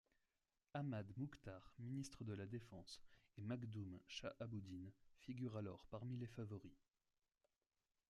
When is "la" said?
2.33-2.47